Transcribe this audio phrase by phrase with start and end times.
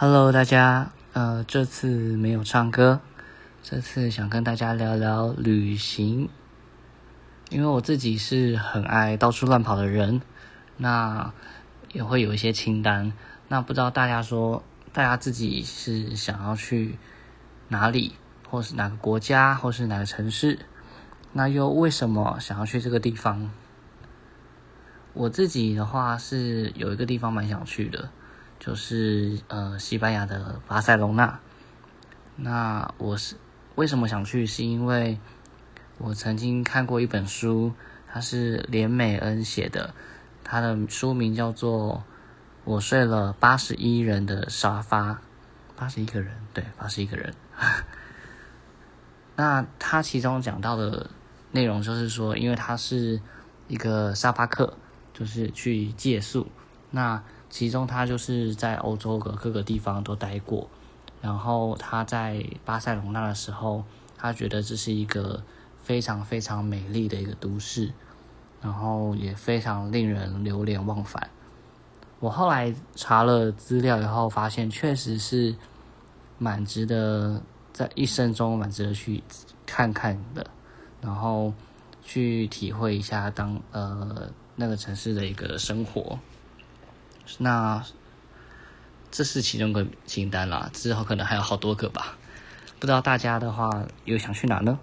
[0.00, 3.00] Hello，大家，呃，这次没有唱歌，
[3.64, 6.28] 这次想跟大家聊聊旅行，
[7.50, 10.22] 因为我自己是很爱到处乱跑的人，
[10.76, 11.32] 那
[11.92, 13.12] 也会有一些清单。
[13.48, 16.96] 那不知道大家说，大家自己是想要去
[17.66, 18.14] 哪里，
[18.48, 20.60] 或是哪个国家，或是哪个城市？
[21.32, 23.50] 那又为什么想要去这个地方？
[25.12, 28.10] 我自己的话是有一个地方蛮想去的。
[28.58, 31.38] 就是呃，西班牙的巴塞隆纳。
[32.36, 33.36] 那我是
[33.76, 34.44] 为什么想去？
[34.44, 35.18] 是因为
[35.98, 37.72] 我曾经看过一本书，
[38.12, 39.94] 它是连美恩写的，
[40.42, 41.94] 它的书名叫做
[42.64, 45.12] 《我睡了八十一人的沙发》，
[45.76, 47.32] 八十一个人，对，八十一个人。
[49.36, 51.08] 那他其中讲到的
[51.52, 53.20] 内容就是说，因为他是
[53.68, 54.76] 一个沙发客，
[55.14, 56.48] 就是去借宿，
[56.90, 57.22] 那。
[57.50, 60.68] 其中，他就是在欧洲的各个地方都待过，
[61.22, 63.82] 然后他在巴塞隆纳的时候，
[64.16, 65.42] 他觉得这是一个
[65.82, 67.90] 非常非常美丽的一个都市，
[68.60, 71.30] 然后也非常令人流连忘返。
[72.20, 75.54] 我后来查了资料以后，发现确实是
[76.36, 77.40] 蛮值得
[77.72, 79.22] 在一生中蛮值得去
[79.64, 80.46] 看看的，
[81.00, 81.52] 然后
[82.02, 86.18] 去体会一下当呃那个城市的一个生活。
[87.38, 87.84] 那
[89.10, 92.16] 这是其中个清单了，之后可能还有好多个吧，
[92.78, 94.78] 不知道大家的话又想去哪呢？